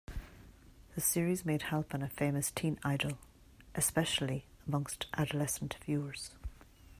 The 0.95 1.01
series 1.01 1.45
made 1.45 1.61
Halpin 1.61 2.01
a 2.01 2.09
famous 2.09 2.49
teen 2.49 2.79
idol 2.83 3.19
especially 3.75 4.47
among 4.67 4.87
adolescent 5.13 5.75
viewers. 5.85 6.31